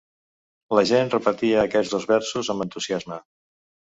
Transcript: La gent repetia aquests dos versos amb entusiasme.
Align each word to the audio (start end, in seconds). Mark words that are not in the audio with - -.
La 0.77 0.83
gent 0.91 1.11
repetia 1.15 1.59
aquests 1.65 1.93
dos 1.95 2.09
versos 2.13 2.51
amb 2.53 2.65
entusiasme. 2.65 3.21